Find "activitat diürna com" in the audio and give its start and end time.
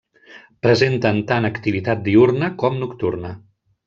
1.51-2.81